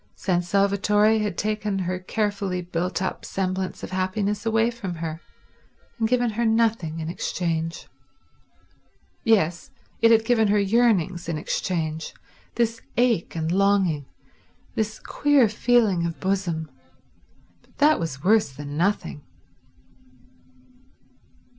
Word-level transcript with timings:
San 0.15 0.41
Salvatore 0.41 1.19
had 1.19 1.37
taken 1.37 1.77
her 1.77 1.99
carefully 1.99 2.59
built 2.63 3.03
up 3.03 3.23
semblance 3.23 3.83
of 3.83 3.91
happiness 3.91 4.47
away 4.47 4.71
from 4.71 4.95
her, 4.95 5.21
and 5.99 6.07
given 6.07 6.31
her 6.31 6.43
nothing 6.43 6.99
in 6.99 7.07
exchange. 7.07 7.87
Yes—it 9.23 10.09
had 10.09 10.25
given 10.25 10.47
her 10.47 10.57
yearnings 10.57 11.29
in 11.29 11.37
exchange, 11.37 12.15
this 12.55 12.81
ache 12.97 13.35
and 13.35 13.51
longing, 13.51 14.07
this 14.73 14.97
queer 14.99 15.47
feeling 15.47 16.07
of 16.07 16.19
bosom; 16.19 16.71
but 17.61 17.77
that 17.77 17.99
was 17.99 18.23
worse 18.23 18.51
than 18.51 18.75
nothing. 18.75 19.21